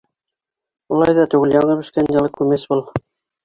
Улай 0.95 1.13
ҙа 1.19 1.27
түгел, 1.35 1.55
яңы 1.59 1.77
бешкән 1.85 2.13
йылы 2.17 2.35
күмәс 2.41 2.69
был. 2.75 2.87